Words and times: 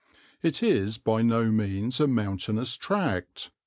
It 0.41 0.63
is 0.63 0.97
by 0.97 1.21
no 1.21 1.51
means 1.51 1.99
a 1.99 2.07
mountainous 2.07 2.75
tract. 2.75 3.51